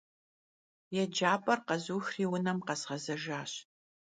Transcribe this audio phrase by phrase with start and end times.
[0.95, 3.51] Yêcap'er khezuxri vunem khezğezejjaş.